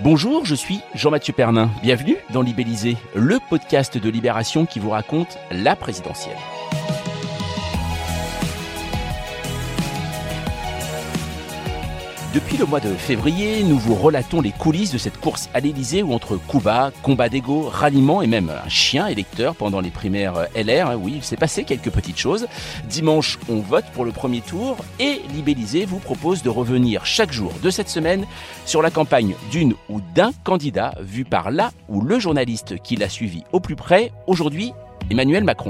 Bonjour, 0.00 0.44
je 0.44 0.54
suis 0.54 0.80
Jean-Mathieu 0.94 1.32
Pernin. 1.32 1.70
Bienvenue 1.82 2.16
dans 2.32 2.42
Libellisé, 2.42 2.96
le 3.14 3.38
podcast 3.50 3.98
de 3.98 4.08
Libération 4.08 4.64
qui 4.66 4.80
vous 4.80 4.90
raconte 4.90 5.38
la 5.50 5.76
présidentielle. 5.76 6.36
Depuis 12.34 12.56
le 12.56 12.64
mois 12.64 12.80
de 12.80 12.94
février, 12.94 13.62
nous 13.62 13.78
vous 13.78 13.94
relatons 13.94 14.40
les 14.40 14.52
coulisses 14.52 14.90
de 14.90 14.96
cette 14.96 15.20
course 15.20 15.50
à 15.52 15.60
l'Élysée 15.60 16.02
où 16.02 16.14
entre 16.14 16.38
Cuba, 16.38 16.90
combat 17.02 17.28
d'ego, 17.28 17.68
ralliement 17.70 18.22
et 18.22 18.26
même 18.26 18.48
un 18.48 18.68
chien 18.70 19.06
électeur 19.06 19.54
pendant 19.54 19.80
les 19.82 19.90
primaires 19.90 20.46
LR, 20.56 20.98
oui, 20.98 21.12
il 21.16 21.22
s'est 21.22 21.36
passé 21.36 21.64
quelques 21.64 21.90
petites 21.90 22.16
choses. 22.16 22.46
Dimanche, 22.88 23.38
on 23.50 23.60
vote 23.60 23.84
pour 23.92 24.06
le 24.06 24.12
premier 24.12 24.40
tour 24.40 24.78
et 24.98 25.20
Libellisé 25.34 25.84
vous 25.84 25.98
propose 25.98 26.42
de 26.42 26.48
revenir 26.48 27.04
chaque 27.04 27.32
jour 27.32 27.52
de 27.62 27.68
cette 27.68 27.90
semaine 27.90 28.24
sur 28.64 28.80
la 28.80 28.90
campagne 28.90 29.34
d'une 29.50 29.74
ou 29.90 30.00
d'un 30.14 30.32
candidat 30.42 30.94
vu 31.02 31.26
par 31.26 31.50
là 31.50 31.70
ou 31.90 32.00
le 32.00 32.18
journaliste 32.18 32.78
qui 32.82 32.96
l'a 32.96 33.10
suivi 33.10 33.44
au 33.52 33.60
plus 33.60 33.76
près, 33.76 34.10
aujourd'hui 34.26 34.72
Emmanuel 35.10 35.44
Macron. 35.44 35.68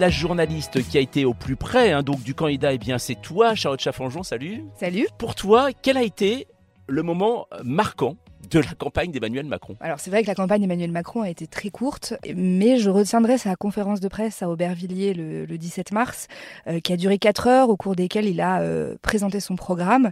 La 0.00 0.10
journaliste 0.10 0.82
qui 0.88 0.98
a 0.98 1.00
été 1.00 1.24
au 1.24 1.34
plus 1.34 1.56
près 1.56 1.92
hein, 1.92 2.02
donc 2.02 2.22
du 2.22 2.34
candidat, 2.34 2.72
eh 2.72 2.78
bien 2.78 2.98
c'est 2.98 3.20
toi, 3.20 3.54
Charlotte 3.54 3.80
Chaffanjon, 3.80 4.22
salut. 4.22 4.64
Salut. 4.78 5.06
Pour 5.18 5.34
toi, 5.34 5.68
quel 5.82 5.96
a 5.96 6.02
été 6.02 6.46
le 6.86 7.02
moment 7.02 7.46
marquant 7.62 8.16
de 8.50 8.60
la 8.60 8.74
campagne 8.78 9.10
d'Emmanuel 9.10 9.46
Macron 9.46 9.76
Alors 9.80 10.00
c'est 10.00 10.10
vrai 10.10 10.22
que 10.22 10.28
la 10.28 10.34
campagne 10.34 10.60
d'Emmanuel 10.60 10.90
Macron 10.90 11.22
a 11.22 11.30
été 11.30 11.46
très 11.46 11.70
courte, 11.70 12.14
mais 12.34 12.78
je 12.78 12.90
retiendrai 12.90 13.38
sa 13.38 13.56
conférence 13.56 14.00
de 14.00 14.08
presse 14.08 14.42
à 14.42 14.48
Aubervilliers 14.48 15.14
le, 15.14 15.44
le 15.44 15.58
17 15.58 15.92
mars, 15.92 16.28
euh, 16.66 16.80
qui 16.80 16.92
a 16.92 16.96
duré 16.96 17.18
4 17.18 17.46
heures, 17.46 17.68
au 17.68 17.76
cours 17.76 17.96
desquelles 17.96 18.26
il 18.26 18.40
a 18.40 18.60
euh, 18.60 18.96
présenté 19.02 19.40
son 19.40 19.56
programme. 19.56 20.10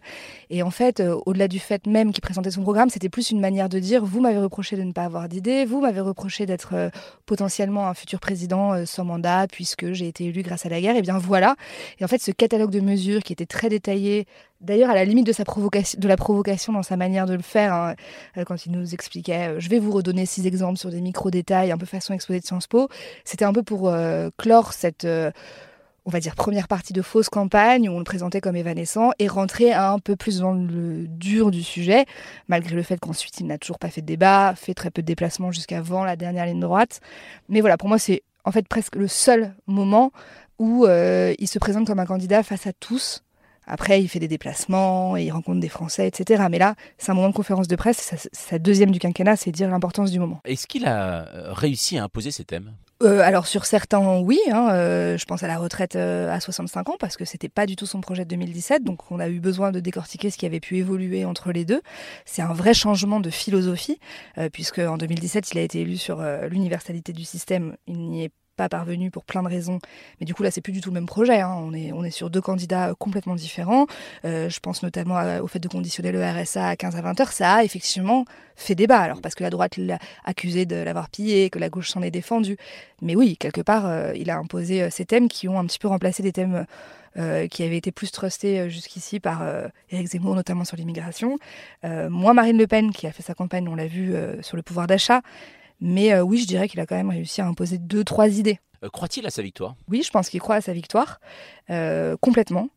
Et 0.51 0.63
en 0.63 0.71
fait, 0.71 1.01
euh, 1.01 1.19
au-delà 1.27 1.49
du 1.49 1.59
fait 1.59 1.87
même 1.87 2.13
qu'il 2.13 2.23
présentait 2.23 2.51
son 2.51 2.63
programme, 2.63 2.91
c'était 2.91 3.09
plus 3.09 3.31
une 3.31 3.41
manière 3.41 3.69
de 3.69 3.79
dire, 3.79 4.05
vous 4.05 4.21
m'avez 4.21 4.39
reproché 4.39 4.77
de 4.77 4.83
ne 4.83 4.93
pas 4.93 5.05
avoir 5.05 5.29
d'idée, 5.29 5.65
vous 5.65 5.81
m'avez 5.81 6.01
reproché 6.01 6.47
d'être 6.47 6.91
potentiellement 7.27 7.89
un 7.89 7.95
futur 7.95 8.21
président 8.21 8.85
sans 8.87 9.05
mandat, 9.05 9.47
puisque 9.51 9.93
j'ai 9.93 10.09
été 10.09 10.27
élu 10.27 10.43
grâce 10.43 10.67
à 10.67 10.69
la 10.69 10.81
guerre, 10.81 10.97
et 10.97 11.03
bien 11.03 11.19
voilà. 11.19 11.57
Et 11.99 12.05
en 12.05 12.09
fait, 12.09 12.21
ce 12.21 12.31
catalogue 12.31 12.71
de 12.71 12.81
mesures 12.81 13.23
qui 13.23 13.33
était 13.33 13.47
très 13.47 13.69
détaillé, 13.69 14.27
d'ailleurs 14.63 14.91
à 14.91 14.95
la 14.95 15.05
limite 15.05 15.27
de, 15.27 15.33
sa 15.33 15.45
provocation, 15.45 15.99
de 16.01 16.09
la 16.09 16.17
provocation 16.17 16.73
dans 16.73 16.83
sa 16.83 16.97
manière 16.97 17.27
de 17.27 17.35
le 17.35 17.43
faire, 17.43 17.75
hein, 17.75 17.95
euh, 18.37 18.45
quand 18.45 18.67
il 18.67 18.73
nous 18.73 18.95
expliquait 18.95 19.49
euh, 19.49 19.61
je 19.61 19.69
vais 19.69 19.79
vous 19.79 19.91
redonner 19.91 20.27
six 20.27 20.47
exemples 20.47 20.79
sur 20.79 20.91
des 20.91 21.01
micro-détails, 21.01 21.73
un 21.73 21.79
peu 21.79 21.87
façon 21.87 22.15
exposé 22.15 22.41
de 22.41 22.47
Sciences 22.47 22.67
Po. 22.67 22.89
C'était 23.25 23.45
un 23.45 23.53
peu 23.53 23.63
pour 23.63 23.89
euh, 23.89 24.31
clore 24.37 24.73
cette, 24.73 25.07
on 26.05 26.11
va 26.11 26.21
dire, 26.21 26.35
première 26.35 26.69
partie 26.69 26.93
de 26.93 27.03
fausse 27.03 27.29
campagne 27.29 27.89
où 27.89 27.93
on 27.93 27.99
le 27.99 28.05
présentait 28.05 28.41
comme 28.41 28.57
évanescent 28.57 29.11
et 29.19 29.29
rentrer 29.29 29.73
un 29.73 29.99
peu 29.99 30.17
plus 30.17 30.39
dans 30.39 30.53
le 30.53 31.07
dur 31.07 31.51
du 31.51 31.63
sujet, 31.63 32.07
malgré 32.49 32.75
le 32.75 32.83
fait 32.83 32.99
qu'ensuite 32.99 33.41
il 33.41 33.47
n'a 33.47 33.59
toujours 33.59 33.79
pas 33.79 33.89
fait 33.89 34.01
de 34.01 34.07
débat, 34.07 34.55
fait 34.57 34.75
très 34.75 34.91
peu 34.91 35.03
de 35.03 35.07
déplacements 35.07 35.53
jusqu'avant 35.53 36.05
la 36.05 36.17
dernière 36.17 36.47
ligne 36.47 36.61
droite. 36.61 37.01
Mais 37.49 37.61
voilà, 37.61 37.77
pour 37.77 37.89
moi, 37.89 37.99
c'est 37.99 38.23
en 38.45 38.53
fait 38.53 38.67
presque 38.67 38.97
le 38.97 39.09
seul 39.09 39.55
moment 39.67 40.13
où 40.59 40.87
il 40.87 41.49
se 41.49 41.59
présente 41.59 41.87
comme 41.87 41.99
un 41.99 42.07
candidat 42.07 42.43
face 42.43 42.67
à 42.67 42.73
tous 42.73 43.23
après, 43.67 44.03
il 44.03 44.09
fait 44.09 44.19
des 44.19 44.29
déplacements 44.29 45.17
et 45.17 45.25
il 45.25 45.31
rencontre 45.31 45.61
des 45.61 45.69
Français, 45.69 46.07
etc. 46.09 46.45
Mais 46.51 46.59
là, 46.59 46.75
c'est 46.99 47.11
un 47.11 47.15
moment 47.15 47.29
de 47.29 47.35
conférence 47.35 47.69
de 47.69 47.77
presse. 47.77 47.99
Sa, 47.99 48.17
sa 48.33 48.59
deuxième 48.59 48.91
du 48.91 48.99
quinquennat, 48.99 49.37
c'est 49.37 49.51
dire 49.51 49.71
l'importance 49.71 50.11
du 50.11 50.19
moment. 50.19 50.41
Est-ce 50.45 50.67
qu'il 50.67 50.87
a 50.87 51.27
réussi 51.53 51.99
à 51.99 52.05
imposer 52.05 52.31
ses 52.31 52.45
thèmes? 52.45 52.73
Euh, 53.03 53.21
alors 53.21 53.49
sur 53.49 53.65
certains, 53.65 54.21
oui. 54.21 54.39
hein, 54.53 54.69
euh, 54.71 55.19
je 55.19 55.25
pense 55.25 55.43
à 55.43 55.49
la 55.49 55.59
retraite 55.59 55.97
euh, 55.97 56.33
à 56.33 56.39
65 56.39 56.89
ans 56.89 56.97
parce 57.01 57.17
que 57.17 57.25
c'était 57.25 57.49
pas 57.49 57.67
du 57.67 57.75
tout 57.75 57.87
son 57.87 58.01
projet 58.01 58.25
de 58.25 58.31
2017. 58.31 58.85
Donc 58.85 59.11
on 59.11 59.19
a 59.19 59.29
eu 59.29 59.41
besoin 59.41 59.73
de 59.73 59.81
décortiquer 59.81 60.31
ce 60.31 60.39
qui 60.39 60.47
avait 60.47 60.61
pu 60.61 60.77
évoluer 60.77 61.25
entre 61.25 61.51
les 61.51 61.65
deux. 61.65 61.83
C'est 62.27 62.43
un 62.43 62.53
vrai 62.53 62.75
changement 62.75 63.19
de 63.19 63.31
philosophie 63.31 63.99
euh, 64.39 64.49
puisque 64.53 64.79
en 64.79 64.99
2017 64.99 65.51
il 65.53 65.59
a 65.59 65.63
été 65.63 65.81
élu 65.81 65.97
sur 65.97 66.21
euh, 66.21 66.47
l'universalité 66.47 67.13
du 67.13 67.25
système. 67.25 67.77
Il 67.89 67.99
n'y 68.09 68.25
est 68.25 68.31
pas 68.57 68.69
parvenu 68.69 69.11
pour 69.11 69.25
plein 69.25 69.43
de 69.43 69.49
raisons. 69.49 69.79
Mais 70.21 70.27
du 70.27 70.35
coup, 70.35 70.43
là, 70.43 70.51
c'est 70.51 70.61
plus 70.61 70.73
du 70.73 70.81
tout 70.81 70.91
le 70.91 70.95
même 70.95 71.07
projet. 71.07 71.41
hein. 71.41 71.55
On, 71.55 71.73
est, 71.73 72.11
sur 72.11 72.31
deux 72.31 72.41
candidats 72.41 72.91
euh, 72.91 72.95
complètement 72.95 73.35
différents. 73.35 73.87
Euh, 74.25 74.49
je 74.49 74.61
pense 74.61 74.83
notamment 74.83 75.21
au 75.41 75.47
fait 75.47 75.59
de 75.59 75.69
conditionner 75.69 76.13
le 76.13 76.23
RSA 76.25 76.69
à 76.69 76.77
15 76.77 76.97
à 76.97 77.03
20 77.03 77.21
heures. 77.21 77.33
Ça 77.33 77.55
a 77.55 77.65
effectivement 77.65 78.25
fait 78.57 78.75
débat. 78.75 79.01
Alors, 79.01 79.21
parce 79.21 79.35
que 79.35 79.43
la 79.43 79.51
droite 79.51 79.77
l'a 79.77 79.99
accusé 80.25 80.67
de 80.67 80.77
l'avoir 80.77 81.09
pillé, 81.09 81.51
que 81.51 81.59
la 81.59 81.69
gauche 81.69 81.91
s'en 81.91 82.03
est 82.03 82.11
défendue. 82.11 82.57
Mais 83.01 83.17
oui, 83.17 83.37
quelque 83.37 83.61
part, 83.61 83.87
euh, 83.87 84.13
il 84.15 84.31
a 84.31 84.37
imposé 84.37 84.91
ces 84.91 85.05
thèmes 85.05 85.29
qui 85.29 85.49
ont 85.49 85.59
un 85.59 85.67
petit 85.67 85.79
peu 85.79 85.89
remplacé 85.89 86.23
des 86.23 86.33
thèmes 86.33 86.67
qui 87.51 87.63
avaient 87.63 87.77
été 87.77 87.93
plus 87.93 88.11
trustés 88.11 88.59
euh, 88.61 88.69
jusqu'ici 88.71 89.21
par 89.21 89.43
euh, 89.43 89.69
Éric 89.91 90.09
Zemmour, 90.09 90.35
notamment 90.35 90.65
sur 90.65 90.79
l'immigration. 90.79 91.39
Moins 91.83 92.33
Marine 92.33 92.57
Le 92.57 92.67
Pen, 92.67 92.91
qui 92.91 93.07
a 93.07 93.13
fait 93.13 93.23
sa 93.23 93.35
campagne, 93.35 93.69
on 93.69 93.75
l'a 93.75 93.87
vu, 93.87 94.15
sur 94.41 94.57
le 94.57 94.63
pouvoir 94.63 94.87
d'achat. 94.87 95.21
Mais 95.85 96.13
euh, 96.15 96.23
oui, 96.23 96.39
je 96.39 96.47
dirais 96.47 96.69
qu'il 96.69 96.79
a 96.81 96.87
quand 96.87 96.95
même 96.97 97.11
réussi 97.11 97.41
à 97.41 97.47
imposer 97.47 97.77
deux, 97.77 98.05
trois 98.05 98.29
idées. 98.29 98.61
Euh, 98.85 98.89
Croit-il 98.89 99.27
à 99.27 99.31
sa 99.31 99.43
victoire? 99.43 99.75
Oui, 99.89 100.03
je 100.03 100.11
pense 100.11 100.29
qu'il 100.31 100.41
croit 100.41 100.55
à 100.55 100.61
sa 100.61 100.73
victoire, 100.73 101.21
euh, 101.71 102.17
complètement, 102.21 102.69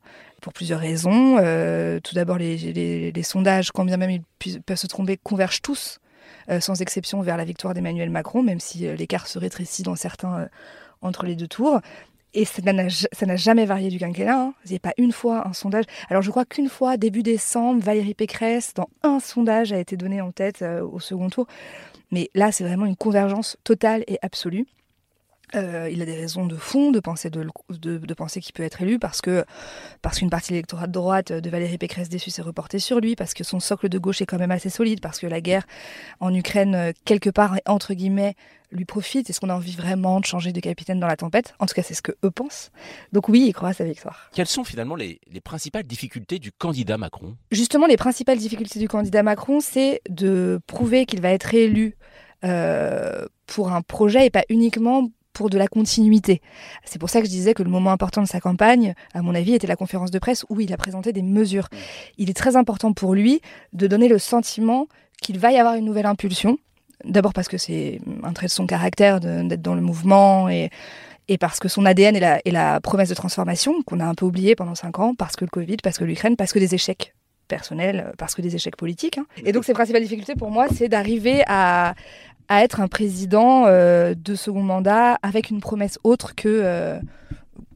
pour 0.41 0.51
plusieurs 0.53 0.79
raisons. 0.79 1.37
Tout 2.03 2.15
d'abord, 2.15 2.37
les, 2.39 2.57
les- 2.57 3.11
les 3.11 3.23
sondages, 3.23 3.71
quand 3.71 3.85
bien 3.85 3.97
même 3.97 4.09
ils 4.45 4.61
peuvent 4.61 4.77
se 4.77 4.87
tromper, 4.87 5.17
convergent 5.17 5.61
tous, 5.61 5.99
sans 6.59 6.81
exception, 6.81 7.21
vers 7.21 7.37
la 7.37 7.45
victoire 7.45 7.73
d'Emmanuel 7.73 8.09
Macron, 8.09 8.41
même 8.43 8.59
si 8.59 8.79
l'écart 8.97 9.27
se 9.27 9.39
rétrécit 9.39 9.83
dans 9.83 9.95
certains 9.95 10.49
entre 11.01 11.25
les 11.25 11.35
deux 11.35 11.47
tours. 11.47 11.79
Et 12.37 12.43
ça 12.43 12.61
n'a 13.25 13.35
jamais 13.37 13.65
varié 13.65 13.87
du 13.89 13.97
quinquennat. 13.97 14.37
hein. 14.37 14.53
Il 14.65 14.71
n'y 14.71 14.75
a 14.75 14.79
pas 14.79 14.93
une 14.97 15.13
fois 15.13 15.47
un 15.47 15.53
sondage. 15.53 15.85
Alors 16.09 16.21
je 16.21 16.29
crois 16.29 16.43
qu'une 16.43 16.67
fois, 16.67 16.97
début 16.97 17.23
décembre, 17.23 17.81
Valérie 17.81 18.13
Pécresse, 18.13 18.73
dans 18.75 18.89
un 19.03 19.21
sondage, 19.21 19.71
a 19.71 19.79
été 19.79 19.95
donnée 19.95 20.19
en 20.19 20.31
tête 20.31 20.61
euh, 20.61 20.81
au 20.85 20.99
second 20.99 21.29
tour. 21.29 21.47
Mais 22.11 22.29
là, 22.35 22.51
c'est 22.51 22.65
vraiment 22.65 22.85
une 22.85 22.97
convergence 22.97 23.55
totale 23.63 24.03
et 24.07 24.19
absolue. 24.21 24.67
Euh, 25.53 25.89
il 25.91 26.01
a 26.01 26.05
des 26.05 26.15
raisons 26.15 26.47
de 26.47 26.55
fond 26.55 26.91
de 26.91 26.99
penser, 26.99 27.29
de, 27.29 27.47
de, 27.69 27.97
de 27.97 28.13
penser 28.13 28.41
qu'il 28.41 28.53
peut 28.53 28.63
être 28.63 28.81
élu 28.81 28.97
parce 28.97 29.21
que 29.21 29.45
parce 30.01 30.19
qu'une 30.19 30.29
partie 30.29 30.49
de 30.49 30.55
l'électorat 30.55 30.87
de 30.87 30.91
droite 30.91 31.31
de 31.31 31.49
Valérie 31.49 31.77
Pécresse 31.77 32.09
déçue 32.09 32.31
s'est 32.31 32.41
reportée 32.41 32.79
sur 32.79 32.99
lui, 32.99 33.15
parce 33.15 33.33
que 33.33 33.43
son 33.43 33.59
socle 33.59 33.89
de 33.89 33.97
gauche 33.99 34.21
est 34.21 34.25
quand 34.25 34.39
même 34.39 34.51
assez 34.51 34.69
solide, 34.69 35.01
parce 35.01 35.19
que 35.19 35.27
la 35.27 35.41
guerre 35.41 35.65
en 36.19 36.33
Ukraine, 36.33 36.75
euh, 36.75 36.91
quelque 37.05 37.29
part, 37.29 37.57
entre 37.65 37.93
guillemets, 37.93 38.35
lui 38.71 38.85
profite. 38.85 39.29
Est-ce 39.29 39.39
qu'on 39.39 39.49
a 39.49 39.55
envie 39.55 39.75
vraiment 39.75 40.19
de 40.19 40.25
changer 40.25 40.51
de 40.51 40.59
capitaine 40.59 40.99
dans 40.99 41.07
la 41.07 41.15
tempête? 41.15 41.53
En 41.59 41.65
tout 41.65 41.75
cas, 41.75 41.83
c'est 41.83 41.93
ce 41.93 42.01
que 42.01 42.11
eux 42.23 42.31
pensent. 42.31 42.71
Donc 43.13 43.29
oui, 43.29 43.45
il 43.47 43.53
croit 43.53 43.69
à 43.69 43.73
sa 43.73 43.85
victoire. 43.85 44.29
Quelles 44.33 44.47
sont 44.47 44.63
finalement 44.63 44.95
les, 44.95 45.19
les 45.31 45.41
principales 45.41 45.83
difficultés 45.83 46.39
du 46.39 46.51
candidat 46.51 46.97
Macron? 46.97 47.37
Justement, 47.51 47.85
les 47.85 47.97
principales 47.97 48.37
difficultés 48.37 48.79
du 48.79 48.87
candidat 48.87 49.23
Macron, 49.23 49.59
c'est 49.59 50.01
de 50.09 50.59
prouver 50.67 51.05
qu'il 51.05 51.21
va 51.21 51.29
être 51.29 51.53
élu 51.53 51.95
euh, 52.43 53.25
pour 53.45 53.71
un 53.71 53.81
projet 53.81 54.25
et 54.25 54.29
pas 54.29 54.43
uniquement 54.49 55.09
pour 55.35 55.51
de 55.51 55.57
la 55.59 55.67
continuité. 55.67 56.41
C'est 56.85 56.97
pour 56.97 57.09
ça 57.11 57.19
que 57.19 57.25
je 57.27 57.31
disais 57.31 57.53
que 57.53 57.61
le 57.61 57.69
moment 57.69 57.91
important 57.91 58.23
de 58.23 58.27
sa 58.27 58.39
campagne, 58.39 58.95
à 59.13 59.21
mon 59.21 59.35
avis, 59.35 59.53
était 59.53 59.67
la 59.67 59.75
conférence 59.75 60.09
de 60.09 60.17
presse 60.17 60.45
où 60.49 60.59
il 60.59 60.73
a 60.73 60.77
présenté 60.77 61.13
des 61.13 61.21
mesures. 61.21 61.67
Il 62.17 62.29
est 62.31 62.33
très 62.33 62.55
important 62.55 62.93
pour 62.93 63.13
lui 63.13 63.41
de 63.73 63.85
donner 63.85 64.07
le 64.07 64.17
sentiment 64.17 64.87
qu'il 65.21 65.37
va 65.37 65.51
y 65.51 65.57
avoir 65.57 65.75
une 65.75 65.85
nouvelle 65.85 66.07
impulsion. 66.07 66.57
D'abord 67.03 67.33
parce 67.33 67.49
que 67.49 67.57
c'est 67.57 67.99
un 68.23 68.33
trait 68.33 68.47
de 68.47 68.51
son 68.51 68.65
caractère 68.65 69.19
d'être 69.19 69.61
dans 69.61 69.75
le 69.75 69.81
mouvement 69.81 70.49
et, 70.49 70.69
et 71.27 71.37
parce 71.37 71.59
que 71.59 71.67
son 71.67 71.85
ADN 71.85 72.15
est 72.15 72.19
la, 72.21 72.39
est 72.45 72.51
la 72.51 72.79
promesse 72.79 73.09
de 73.09 73.15
transformation 73.15 73.81
qu'on 73.83 73.99
a 73.99 74.05
un 74.05 74.15
peu 74.15 74.25
oublié 74.25 74.55
pendant 74.55 74.75
cinq 74.75 74.99
ans, 74.99 75.13
parce 75.13 75.35
que 75.35 75.43
le 75.43 75.49
Covid, 75.49 75.77
parce 75.83 75.97
que 75.97 76.05
l'Ukraine, 76.05 76.35
parce 76.37 76.53
que 76.53 76.59
des 76.59 76.73
échecs 76.73 77.13
personnels, 77.47 78.13
parce 78.17 78.33
que 78.33 78.41
des 78.41 78.55
échecs 78.55 78.75
politiques. 78.75 79.17
hein. 79.19 79.25
Et 79.45 79.51
donc 79.51 79.65
ses 79.65 79.73
principales 79.73 80.01
difficultés 80.01 80.35
pour 80.35 80.49
moi, 80.49 80.67
c'est 80.73 80.87
d'arriver 80.87 81.43
à, 81.47 81.93
à 82.47 82.63
être 82.63 82.79
un 82.79 82.87
président 82.87 83.65
euh, 83.65 84.13
de 84.15 84.35
second 84.35 84.63
mandat 84.63 85.17
avec 85.21 85.49
une 85.49 85.59
promesse 85.59 85.99
autre 86.03 86.35
que 86.35 86.47
euh, 86.49 86.99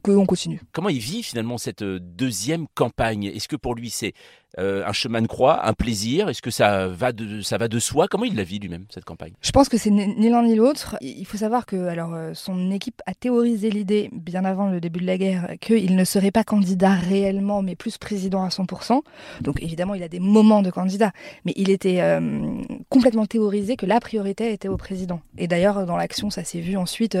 qu'on 0.02 0.26
continue. 0.26 0.60
Comment 0.72 0.88
il 0.88 0.98
vit 0.98 1.22
finalement 1.22 1.58
cette 1.58 1.82
euh, 1.82 1.98
deuxième 2.00 2.66
campagne? 2.74 3.24
Est-ce 3.24 3.48
que 3.48 3.56
pour 3.56 3.74
lui 3.74 3.90
c'est 3.90 4.14
euh, 4.58 4.84
un 4.84 4.92
chemin 4.92 5.22
de 5.22 5.28
croix, 5.28 5.64
un 5.66 5.74
plaisir 5.74 6.28
Est-ce 6.28 6.42
que 6.42 6.50
ça 6.50 6.88
va 6.88 7.12
de, 7.12 7.40
ça 7.40 7.56
va 7.56 7.68
de 7.68 7.78
soi? 7.78 8.08
Comment 8.08 8.24
il 8.24 8.34
la 8.34 8.42
vit 8.42 8.58
lui-même, 8.58 8.84
cette 8.90 9.04
campagne? 9.04 9.32
Je 9.42 9.52
pense 9.52 9.68
que 9.68 9.78
c'est 9.78 9.90
ni 9.90 10.28
l'un 10.28 10.42
ni 10.42 10.56
l'autre. 10.56 10.96
Il 11.00 11.24
faut 11.24 11.36
savoir 11.36 11.66
que 11.66 11.86
alors, 11.86 12.14
euh, 12.14 12.32
son 12.34 12.70
équipe 12.72 13.00
a 13.06 13.14
théorisé 13.14 13.70
l'idée, 13.70 14.10
bien 14.12 14.44
avant 14.44 14.68
le 14.68 14.80
début 14.80 15.00
de 15.00 15.06
la 15.06 15.18
guerre, 15.18 15.54
qu'il 15.60 15.94
ne 15.94 16.04
serait 16.04 16.32
pas 16.32 16.42
candidat 16.42 16.94
réellement, 16.94 17.62
mais 17.62 17.76
plus 17.76 17.96
président 17.96 18.42
à 18.42 18.48
100%. 18.48 19.02
Donc 19.40 19.62
évidemment, 19.62 19.94
il 19.94 20.02
a 20.02 20.08
des 20.08 20.18
moments 20.18 20.62
de 20.62 20.70
candidat, 20.70 21.12
mais 21.44 21.52
il 21.54 21.70
était 21.70 22.00
euh, 22.00 22.60
complètement 22.88 23.26
théorisé 23.26 23.76
que 23.76 23.86
la 23.86 24.00
priorité 24.00 24.52
était 24.52 24.68
au 24.68 24.76
président. 24.76 25.20
Et 25.38 25.46
d'ailleurs, 25.46 25.86
dans 25.86 25.96
l'action, 25.96 26.28
ça 26.28 26.42
s'est 26.42 26.60
vu 26.60 26.76
ensuite 26.76 27.16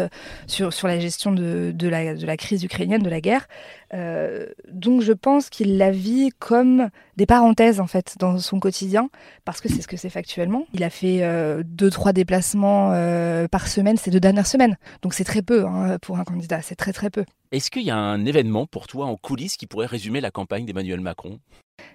sur, 0.48 0.72
sur 0.72 0.88
la 0.88 0.98
gestion 0.98 1.30
de, 1.30 1.70
de, 1.72 1.88
la, 1.88 2.14
de 2.14 2.26
la 2.26 2.36
crise 2.36 2.64
ukrainienne, 2.64 3.02
de 3.02 3.10
la 3.10 3.20
guerre. 3.20 3.46
donc 4.72 5.02
je 5.02 5.12
pense 5.12 5.48
qu'il 5.48 5.78
la 5.78 5.90
vit 5.90 6.30
comme 6.38 6.90
des 7.20 7.26
parenthèses 7.26 7.80
en 7.80 7.86
fait 7.86 8.16
dans 8.18 8.38
son 8.38 8.60
quotidien 8.60 9.10
parce 9.44 9.60
que 9.60 9.68
c'est 9.68 9.82
ce 9.82 9.88
que 9.88 9.98
c'est 9.98 10.08
factuellement. 10.08 10.64
Il 10.72 10.82
a 10.82 10.88
fait 10.88 11.22
euh, 11.22 11.62
deux 11.66 11.90
trois 11.90 12.14
déplacements 12.14 12.92
euh, 12.94 13.46
par 13.46 13.68
semaine 13.68 13.98
ces 13.98 14.10
deux 14.10 14.20
dernières 14.20 14.46
semaines, 14.46 14.78
donc 15.02 15.12
c'est 15.12 15.24
très 15.24 15.42
peu 15.42 15.66
hein, 15.66 15.98
pour 16.00 16.18
un 16.18 16.24
candidat, 16.24 16.62
c'est 16.62 16.76
très 16.76 16.94
très 16.94 17.10
peu. 17.10 17.26
Est-ce 17.52 17.70
qu'il 17.70 17.82
y 17.82 17.90
a 17.90 17.96
un 17.96 18.24
événement 18.24 18.64
pour 18.64 18.86
toi 18.86 19.04
en 19.04 19.16
coulisses 19.16 19.58
qui 19.58 19.66
pourrait 19.66 19.84
résumer 19.84 20.22
la 20.22 20.30
campagne 20.30 20.64
d'Emmanuel 20.64 21.00
Macron? 21.00 21.40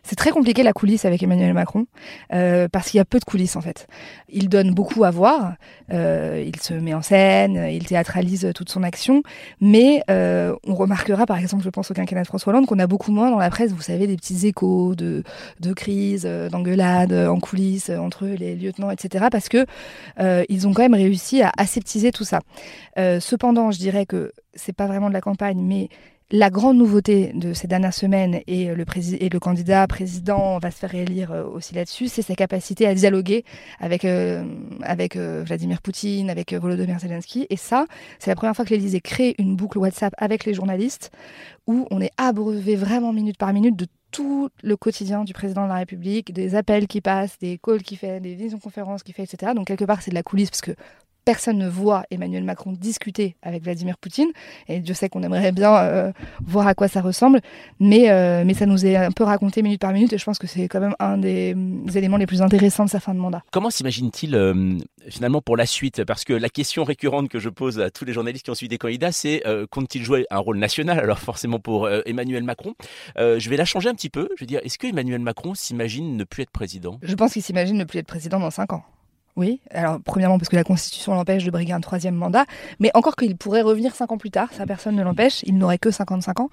C'est 0.06 0.16
très 0.16 0.30
compliqué 0.30 0.62
la 0.62 0.72
coulisse 0.72 1.04
avec 1.06 1.24
Emmanuel 1.24 1.54
Macron 1.54 1.88
euh, 2.32 2.68
parce 2.72 2.92
qu'il 2.92 3.00
y 3.00 3.02
a 3.02 3.06
peu 3.06 3.20
de 3.20 3.26
coulisses 3.26 3.56
en 3.56 3.62
fait. 3.62 3.88
Il 4.30 4.50
donne 4.50 4.72
beaucoup 4.72 5.04
à 5.04 5.10
voir, 5.10 5.56
euh, 5.92 6.44
il 6.46 6.60
se 6.62 6.76
met 6.76 6.94
en 6.94 7.02
scène, 7.02 7.68
il 7.72 7.86
théâtralise 7.86 8.52
toute 8.54 8.70
son 8.70 8.84
action, 8.84 9.24
mais 9.62 10.04
euh, 10.12 10.56
on 10.68 10.76
remarquera 10.76 11.26
par 11.26 11.40
exemple, 11.40 11.64
je 11.64 11.70
pense 11.70 11.90
au 11.90 11.96
quinquennat 11.96 12.22
de 12.22 12.28
François 12.28 12.54
Hollande, 12.54 12.68
qu'on 12.68 12.78
a 12.78 12.88
beaucoup 12.88 13.12
moins 13.12 13.32
dans 13.32 13.40
la 13.40 13.50
presse, 13.50 13.72
vous 13.72 13.82
savez, 13.82 14.06
des 14.06 14.16
petits 14.16 14.46
échos 14.46 14.94
de, 14.96 15.24
de 15.60 15.74
crises, 15.74 16.28
en 16.28 17.40
coulisses 17.40 17.90
entre 17.90 18.26
les 18.26 18.56
lieutenants, 18.56 18.92
etc. 18.92 19.26
Parce 19.32 19.50
que 19.50 19.66
ils 20.50 20.68
ont 20.68 20.74
quand 20.74 20.84
même 20.84 20.94
réussi 20.94 21.42
à 21.42 21.52
aseptiser 21.58 22.12
tout 22.12 22.24
ça. 22.24 22.42
cependant, 23.20 23.72
je 23.72 23.80
dirais 23.80 24.06
que 24.06 24.32
c'est 24.54 24.74
pas 24.74 24.86
vraiment 24.86 25.10
de 25.10 25.14
la 25.14 25.22
campagne, 25.22 25.60
mais 25.62 25.90
la 26.32 26.50
grande 26.50 26.78
nouveauté 26.78 27.32
de 27.36 27.54
ces 27.54 27.68
dernières 27.68 27.94
semaines, 27.94 28.42
et 28.48 28.74
le, 28.74 28.84
et 29.20 29.30
le 29.30 29.40
candidat 29.40 29.86
président 29.88 30.58
va 30.58 30.72
se 30.72 30.78
faire 30.78 30.96
élire 30.96 31.32
euh, 31.32 31.44
aussi 31.44 31.76
là-dessus, 31.76 32.08
c'est 32.08 32.24
sa 32.24 32.36
capacité 32.36 32.88
à 32.88 32.96
dialoguer 32.96 33.46
avec, 33.80 34.06
euh, 34.06 34.44
avec 34.82 35.16
euh, 35.16 35.44
Vladimir 35.46 35.82
Poutine, 35.82 36.32
avec 36.32 36.54
Volodymyr 36.54 37.00
Zelensky. 37.00 37.46
Et 37.50 37.58
ça, 37.58 37.86
c'est 38.18 38.32
la 38.32 38.36
première 38.36 38.56
fois 38.56 38.66
que 38.66 38.72
l'Élysée 38.72 39.02
crée 39.02 39.36
une 39.38 39.56
boucle 39.56 39.78
WhatsApp 39.78 40.14
avec 40.18 40.46
les 40.46 40.56
journalistes, 40.56 41.12
où 41.68 41.88
on 41.92 42.02
est 42.02 42.12
abreuvé 42.18 42.76
vraiment 42.76 43.14
minute 43.14 43.38
par 43.38 43.54
minute 43.54 43.76
de 43.76 43.86
tout 44.12 44.50
le 44.64 44.78
quotidien 44.78 45.26
du 45.26 45.34
président 45.34 45.66
de 45.66 45.70
la 45.70 45.76
République, 45.76 46.34
des 46.34 46.56
appels 46.56 46.88
qui 46.88 47.02
passent, 47.02 47.38
des 47.40 47.60
calls 47.62 47.84
qu'il 47.84 47.98
fait, 47.98 48.20
des 48.20 48.34
visioconférences 48.34 49.04
qu'il 49.04 49.14
fait, 49.14 49.24
etc. 49.24 49.52
Donc 49.54 49.68
quelque 49.68 49.86
part, 49.86 50.02
c'est 50.02 50.12
de 50.12 50.16
la 50.16 50.24
coulisse, 50.24 50.50
parce 50.50 50.62
que 50.62 50.72
personne 51.26 51.58
ne 51.58 51.68
voit 51.68 52.04
Emmanuel 52.12 52.44
Macron 52.44 52.72
discuter 52.72 53.36
avec 53.42 53.64
Vladimir 53.64 53.98
Poutine. 53.98 54.30
Et 54.68 54.80
Dieu 54.80 54.94
sait 54.94 55.10
qu'on 55.10 55.24
aimerait 55.24 55.52
bien 55.52 55.76
euh, 55.76 56.12
voir 56.46 56.68
à 56.68 56.76
quoi 56.76 56.88
ça 56.88 57.02
ressemble. 57.02 57.42
Mais, 57.80 58.12
euh, 58.12 58.44
mais 58.46 58.54
ça 58.54 58.68
nous 58.68 58.86
est 58.86 58.96
un 58.96 59.12
peu 59.12 59.24
raconté 59.24 59.64
minute 59.64 59.82
par 59.82 59.92
minute. 59.92 60.14
Et 60.14 60.18
je 60.18 60.24
pense 60.24 60.38
que 60.38 60.48
c'est 60.48 60.68
quand 60.68 60.80
même 60.80 60.96
un 61.00 61.18
des, 61.18 61.56
éléments 61.96 62.18
les 62.18 62.28
plus 62.28 62.42
intéressants 62.42 62.86
de 62.86 62.90
sa 62.90 63.00
fin 63.00 63.14
de 63.14 63.20
mandat. 63.20 63.42
Comment 63.52 63.72
s'imagine-t-il 63.72 64.36
euh, 64.36 64.78
finalement 65.10 65.42
pour 65.42 65.58
la 65.58 65.66
suite? 65.66 66.04
Parce 66.06 66.24
que 66.24 66.34
la 66.34 66.50
question 66.50 66.84
récurrente 66.84 67.28
que 67.28 67.40
je 67.40 67.50
pose 67.50 67.80
à 67.80 67.90
tous 67.90 68.06
les 68.06 68.14
journalistes 68.14 68.46
qui 68.46 68.52
ont 68.52 68.56
suivi 68.56 68.70
des 68.70 68.78
candidats, 68.78 69.12
c'est 69.12 69.44
compte-t-il 69.72 70.04
jouer 70.04 70.28
un 70.30 70.38
rôle 70.38 70.58
national 70.58 71.00
Alors 71.00 71.20
forcément 71.20 71.60
pour 71.60 71.90
Emmanuel 72.06 72.44
Macron? 72.44 72.76
je 73.18 73.50
vais 73.50 73.58
la 73.58 73.66
changer 73.66 73.90
un 73.90 73.96
petit 73.96 74.10
peu. 74.10 74.30
Je 74.36 74.42
vais 74.42 74.46
dire, 74.46 74.60
est-ce 74.64 74.78
que 74.78 74.88
Emmanuel 74.88 75.22
Macron 75.22 75.56
s'imagine 75.56 76.18
ne 76.18 76.24
plus 76.24 76.44
être 76.44 76.52
président? 76.52 77.00
Je 77.02 77.16
pense 77.16 77.34
qu'il 77.34 77.42
s'imagine 77.42 77.78
ne 77.78 77.84
plus 77.84 78.00
être 78.00 78.08
président 78.08 78.40
dans 78.40 78.52
5 78.52 78.74
ans. 78.74 78.84
Oui, 79.36 79.60
alors 79.72 80.00
premièrement 80.00 80.38
parce 80.38 80.48
que 80.48 80.56
la 80.56 80.64
Constitution 80.64 81.14
l'empêche 81.14 81.44
de 81.44 81.52
briguer 81.52 81.74
un 81.74 81.82
troisième 81.82 82.16
mandat, 82.16 82.46
mais 82.80 82.90
encore 82.94 83.18
qu'il 83.18 83.36
pourrait 83.36 83.64
revenir 83.64 83.94
cinq 83.94 84.14
ans 84.14 84.18
plus 84.18 84.32
tard, 84.32 84.48
ça 84.54 84.66
personne 84.66 84.96
ne 84.96 85.04
l'empêche, 85.04 85.44
il 85.44 85.58
n'aurait 85.58 85.78
que 85.78 85.92
55 85.92 86.40
ans. 86.40 86.50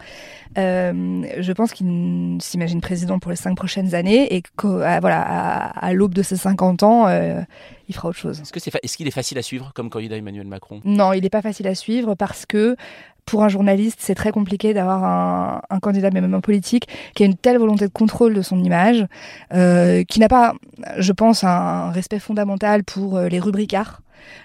Euh, 0.59 1.23
je 1.39 1.53
pense 1.53 1.73
qu'il 1.73 2.39
s'imagine 2.41 2.81
président 2.81 3.21
pour 3.21 3.31
les 3.31 3.37
cinq 3.37 3.55
prochaines 3.55 3.95
années 3.95 4.35
et 4.35 4.43
qu'à 4.43 4.99
voilà, 5.01 5.21
à, 5.23 5.93
l'aube 5.93 6.13
de 6.15 6.23
ses 6.23 6.37
50 6.37 6.83
ans, 6.83 7.07
euh, 7.07 7.41
il 7.89 7.95
fera 7.95 8.09
autre 8.09 8.19
chose. 8.19 8.41
Est-ce 8.41 8.53
qu'il 8.53 8.63
est, 8.67 9.01
est, 9.05 9.09
est 9.09 9.11
facile 9.13 9.39
à 9.39 9.43
suivre 9.43 9.73
comme 9.75 9.89
candidat 9.89 10.17
Emmanuel 10.17 10.49
Macron? 10.49 10.81
Non, 10.85 11.13
il 11.13 11.23
n'est 11.23 11.31
pas 11.31 11.43
facile 11.43 11.69
à 11.69 11.77
suivre 11.77 12.17
parce 12.17 12.47
que 12.47 12.77
pour 13.27 13.45
un 13.45 13.49
journaliste, 13.49 13.99
c'est 14.01 14.15
très 14.15 14.33
compliqué 14.33 14.75
d'avoir 14.75 15.05
un, 15.05 15.81
candidat, 15.81 16.11
même 16.11 16.33
un 16.35 16.41
politique, 16.41 16.89
qui 17.15 17.23
a 17.23 17.27
une 17.27 17.37
telle 17.37 17.59
volonté 17.59 17.87
de 17.87 17.93
contrôle 17.93 18.35
de 18.35 18.43
son 18.43 18.63
image, 18.63 19.07
euh, 19.55 20.05
qui 20.05 20.21
n'a 20.21 20.29
pas, 20.29 20.55
je 20.99 21.13
pense, 21.13 21.45
un 21.45 21.91
respect 21.91 22.19
fondamental 22.19 22.85
pour 22.85 23.17
euh, 23.17 23.29
les 23.29 23.41
rubricards. 23.41 24.03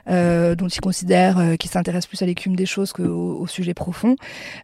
Euh, 0.10 0.56
dont 0.56 0.68
il 0.68 0.80
considère 0.80 1.38
euh, 1.38 1.56
qu'il 1.56 1.70
s'intéresse 1.70 2.06
plus 2.06 2.22
à 2.22 2.26
l'écume 2.26 2.56
des 2.56 2.66
choses 2.66 2.94
qu'au 2.94 3.38
au 3.38 3.48
sujet 3.48 3.74
profond. 3.74 4.16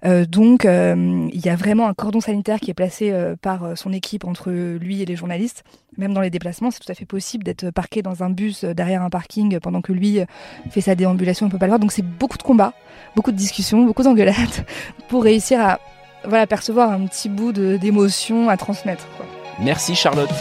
Euh, 0.06 0.26
donc, 0.26 0.64
il 0.64 1.46
y 1.46 1.50
a 1.50 1.56
vraiment 1.56 1.88
un 1.88 1.94
cordon 1.94 2.22
sanitaire 2.22 2.60
qui 2.60 2.72
est 2.72 2.74
placé 2.74 3.14
par 3.42 3.78
son 3.78 3.92
équipe 3.92 4.26
entre 4.26 4.52
lui 4.52 5.02
et 5.02 5.06
les 5.06 5.16
journalistes. 5.16 5.64
Même 5.98 6.14
dans 6.14 6.22
les 6.22 6.30
déplacements, 6.30 6.72
c'est 6.72 6.80
tout 6.80 6.92
à 6.92 6.96
fait 6.96 7.06
possible 7.06 7.44
d'être 7.44 7.70
parqué 7.72 8.02
dans 8.02 8.24
un 8.24 8.30
bus 8.30 8.64
derrière 8.64 9.04
un 9.04 9.10
parking 9.10 9.60
pendant 9.60 9.82
que 9.82 9.92
lui 9.92 10.20
fait 10.70 10.82
sa 10.82 10.96
déambulation, 10.96 11.46
on 11.46 11.50
ne 11.50 11.52
peut 11.52 11.60
pas 11.60 11.66
le 11.66 11.72
voir. 11.72 11.80
Donc, 11.80 11.92
c'est 11.92 12.06
beaucoup 12.06 12.38
de 12.38 12.44
combats, 12.44 12.74
beaucoup 13.16 13.32
de 13.32 13.38
discussions, 13.38 13.84
beaucoup 13.86 14.04
d'engueulades 14.04 14.66
pour 15.10 15.24
réussir 15.24 15.60
à 15.62 15.80
voilà, 16.26 16.48
percevoir 16.48 16.92
un 16.92 17.06
petit 17.06 17.30
bout 17.30 17.52
d'émotion 17.52 18.50
à 18.50 18.58
transmettre. 18.58 19.08
Merci 19.60 19.96
Charlotte. 19.96 20.34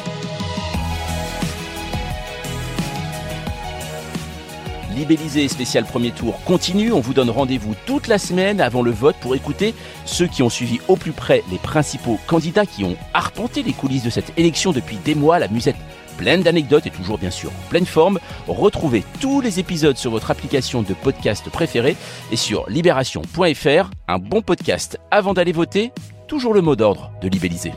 Libellisé 4.94 5.48
spécial 5.48 5.84
premier 5.84 6.10
tour 6.10 6.38
continue. 6.44 6.92
On 6.92 7.00
vous 7.00 7.14
donne 7.14 7.30
rendez-vous 7.30 7.74
toute 7.86 8.08
la 8.08 8.18
semaine 8.18 8.60
avant 8.60 8.82
le 8.82 8.90
vote 8.90 9.16
pour 9.20 9.34
écouter 9.34 9.74
ceux 10.04 10.26
qui 10.26 10.42
ont 10.42 10.50
suivi 10.50 10.80
au 10.88 10.96
plus 10.96 11.12
près 11.12 11.42
les 11.50 11.58
principaux 11.58 12.18
candidats 12.26 12.66
qui 12.66 12.84
ont 12.84 12.96
arpenté 13.14 13.62
les 13.62 13.72
coulisses 13.72 14.04
de 14.04 14.10
cette 14.10 14.32
élection 14.38 14.72
depuis 14.72 14.96
des 14.96 15.14
mois. 15.14 15.38
La 15.38 15.48
musette 15.48 15.76
pleine 16.18 16.42
d'anecdotes 16.42 16.86
et 16.86 16.90
toujours 16.90 17.18
bien 17.18 17.30
sûr 17.30 17.50
en 17.50 17.68
pleine 17.70 17.86
forme. 17.86 18.18
Retrouvez 18.46 19.02
tous 19.20 19.40
les 19.40 19.58
épisodes 19.58 19.96
sur 19.96 20.10
votre 20.10 20.30
application 20.30 20.82
de 20.82 20.92
podcast 20.92 21.48
préférée 21.48 21.96
et 22.30 22.36
sur 22.36 22.68
libération.fr. 22.68 23.90
Un 24.08 24.18
bon 24.18 24.42
podcast 24.42 24.98
avant 25.10 25.32
d'aller 25.32 25.52
voter, 25.52 25.90
toujours 26.28 26.52
le 26.52 26.60
mot 26.60 26.76
d'ordre 26.76 27.12
de 27.22 27.28
Libellisé. 27.28 27.72